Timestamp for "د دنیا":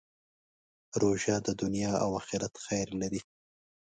1.47-1.93